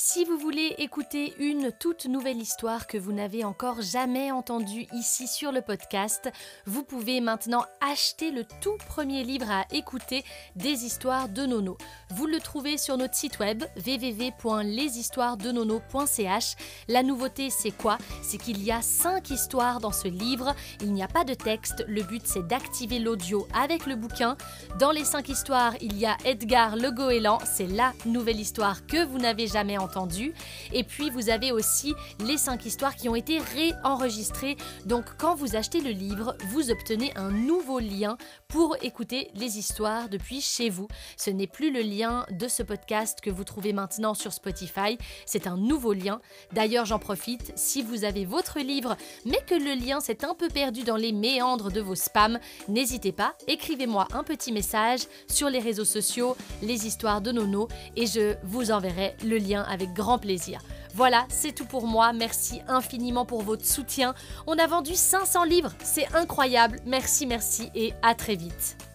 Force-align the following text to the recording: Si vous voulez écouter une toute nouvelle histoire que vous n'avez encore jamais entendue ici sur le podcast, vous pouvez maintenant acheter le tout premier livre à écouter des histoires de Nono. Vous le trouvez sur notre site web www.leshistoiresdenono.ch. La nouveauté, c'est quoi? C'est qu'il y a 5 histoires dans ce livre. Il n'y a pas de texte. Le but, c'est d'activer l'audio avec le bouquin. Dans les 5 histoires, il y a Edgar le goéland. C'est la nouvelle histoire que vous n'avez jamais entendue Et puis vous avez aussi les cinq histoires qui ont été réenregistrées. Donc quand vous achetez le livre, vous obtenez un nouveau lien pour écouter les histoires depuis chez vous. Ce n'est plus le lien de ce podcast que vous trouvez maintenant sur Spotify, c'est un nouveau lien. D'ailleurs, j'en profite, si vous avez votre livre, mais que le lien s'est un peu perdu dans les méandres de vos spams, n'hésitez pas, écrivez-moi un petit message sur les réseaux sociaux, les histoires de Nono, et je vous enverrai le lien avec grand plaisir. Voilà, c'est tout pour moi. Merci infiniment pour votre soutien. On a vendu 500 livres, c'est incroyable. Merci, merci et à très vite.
Si 0.00 0.24
vous 0.24 0.38
voulez 0.38 0.76
écouter 0.78 1.34
une 1.40 1.72
toute 1.72 2.06
nouvelle 2.06 2.40
histoire 2.40 2.86
que 2.86 2.96
vous 2.96 3.12
n'avez 3.12 3.44
encore 3.44 3.82
jamais 3.82 4.30
entendue 4.30 4.86
ici 4.92 5.26
sur 5.26 5.50
le 5.50 5.60
podcast, 5.60 6.30
vous 6.66 6.84
pouvez 6.84 7.20
maintenant 7.20 7.64
acheter 7.80 8.30
le 8.30 8.44
tout 8.44 8.76
premier 8.86 9.24
livre 9.24 9.50
à 9.50 9.64
écouter 9.72 10.22
des 10.54 10.84
histoires 10.84 11.28
de 11.28 11.46
Nono. 11.46 11.76
Vous 12.10 12.28
le 12.28 12.38
trouvez 12.38 12.78
sur 12.78 12.96
notre 12.96 13.16
site 13.16 13.40
web 13.40 13.64
www.leshistoiresdenono.ch. 13.84 16.54
La 16.86 17.02
nouveauté, 17.02 17.50
c'est 17.50 17.72
quoi? 17.72 17.98
C'est 18.22 18.38
qu'il 18.38 18.62
y 18.62 18.70
a 18.70 18.82
5 18.82 19.30
histoires 19.30 19.80
dans 19.80 19.90
ce 19.90 20.06
livre. 20.06 20.54
Il 20.80 20.92
n'y 20.92 21.02
a 21.02 21.08
pas 21.08 21.24
de 21.24 21.34
texte. 21.34 21.84
Le 21.88 22.04
but, 22.04 22.24
c'est 22.24 22.46
d'activer 22.46 23.00
l'audio 23.00 23.48
avec 23.52 23.84
le 23.84 23.96
bouquin. 23.96 24.36
Dans 24.78 24.92
les 24.92 25.04
5 25.04 25.28
histoires, 25.28 25.74
il 25.80 25.98
y 25.98 26.06
a 26.06 26.16
Edgar 26.24 26.76
le 26.76 26.92
goéland. 26.92 27.40
C'est 27.44 27.66
la 27.66 27.94
nouvelle 28.06 28.38
histoire 28.38 28.86
que 28.86 29.04
vous 29.04 29.18
n'avez 29.18 29.48
jamais 29.48 29.76
entendue 29.76 29.87
Et 30.72 30.84
puis 30.84 31.10
vous 31.10 31.30
avez 31.30 31.52
aussi 31.52 31.94
les 32.24 32.36
cinq 32.36 32.66
histoires 32.66 32.96
qui 32.96 33.08
ont 33.08 33.14
été 33.14 33.38
réenregistrées. 33.38 34.56
Donc 34.86 35.04
quand 35.18 35.34
vous 35.34 35.56
achetez 35.56 35.80
le 35.80 35.90
livre, 35.90 36.36
vous 36.50 36.70
obtenez 36.70 37.12
un 37.16 37.30
nouveau 37.30 37.78
lien 37.78 38.16
pour 38.48 38.76
écouter 38.82 39.30
les 39.34 39.58
histoires 39.58 40.08
depuis 40.08 40.40
chez 40.40 40.70
vous. 40.70 40.88
Ce 41.16 41.30
n'est 41.30 41.46
plus 41.46 41.72
le 41.72 41.80
lien 41.80 42.26
de 42.30 42.48
ce 42.48 42.62
podcast 42.62 43.20
que 43.20 43.30
vous 43.30 43.44
trouvez 43.44 43.72
maintenant 43.72 44.14
sur 44.14 44.32
Spotify, 44.32 44.98
c'est 45.26 45.46
un 45.46 45.56
nouveau 45.56 45.92
lien. 45.92 46.20
D'ailleurs, 46.52 46.84
j'en 46.84 46.98
profite, 46.98 47.52
si 47.56 47.82
vous 47.82 48.04
avez 48.04 48.24
votre 48.24 48.60
livre, 48.60 48.96
mais 49.24 49.40
que 49.46 49.54
le 49.54 49.74
lien 49.74 50.00
s'est 50.00 50.24
un 50.24 50.34
peu 50.34 50.48
perdu 50.48 50.82
dans 50.82 50.96
les 50.96 51.12
méandres 51.12 51.70
de 51.70 51.80
vos 51.80 51.94
spams, 51.94 52.38
n'hésitez 52.68 53.12
pas, 53.12 53.34
écrivez-moi 53.46 54.08
un 54.12 54.24
petit 54.24 54.52
message 54.52 55.00
sur 55.28 55.50
les 55.50 55.58
réseaux 55.58 55.84
sociaux, 55.84 56.36
les 56.62 56.86
histoires 56.86 57.20
de 57.20 57.32
Nono, 57.32 57.68
et 57.96 58.06
je 58.06 58.34
vous 58.44 58.70
enverrai 58.70 59.14
le 59.24 59.38
lien 59.38 59.62
avec 59.62 59.77
grand 59.86 60.18
plaisir. 60.18 60.60
Voilà, 60.94 61.26
c'est 61.28 61.52
tout 61.52 61.66
pour 61.66 61.86
moi. 61.86 62.12
Merci 62.12 62.60
infiniment 62.66 63.24
pour 63.24 63.42
votre 63.42 63.64
soutien. 63.64 64.14
On 64.46 64.58
a 64.58 64.66
vendu 64.66 64.94
500 64.94 65.44
livres, 65.44 65.72
c'est 65.82 66.12
incroyable. 66.14 66.80
Merci, 66.86 67.26
merci 67.26 67.70
et 67.74 67.92
à 68.02 68.14
très 68.14 68.36
vite. 68.36 68.87